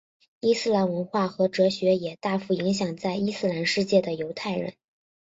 [0.39, 4.73] 伊斯兰文化和哲学也大幅影响在伊斯兰世界的犹太人。